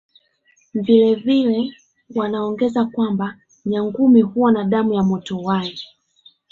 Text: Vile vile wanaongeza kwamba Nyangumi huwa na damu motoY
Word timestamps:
Vile 0.73 1.15
vile 1.15 1.73
wanaongeza 2.15 2.85
kwamba 2.85 3.37
Nyangumi 3.65 4.21
huwa 4.21 4.51
na 4.51 4.63
damu 4.63 5.03
motoY 5.03 5.75